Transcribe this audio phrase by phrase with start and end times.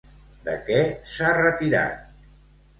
[0.47, 0.79] De què
[1.13, 2.13] s'ha retirat?